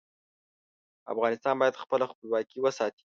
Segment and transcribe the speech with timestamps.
[1.11, 2.99] افغانستان باید خپله خپلواکي وساتي.